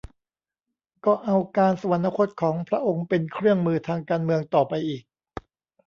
[1.05, 5.03] ก็เอาการสวรรคตของพระองค์เป็นเครื่องมือทางการเมืองต่อไปอีก